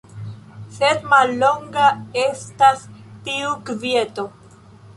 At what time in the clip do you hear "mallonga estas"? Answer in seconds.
1.11-2.81